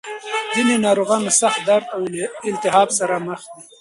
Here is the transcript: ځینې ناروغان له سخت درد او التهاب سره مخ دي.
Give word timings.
ځینې 0.53 0.75
ناروغان 0.85 1.21
له 1.27 1.31
سخت 1.41 1.59
درد 1.69 1.85
او 1.95 2.01
التهاب 2.49 2.89
سره 2.99 3.15
مخ 3.27 3.39
دي. 3.51 3.61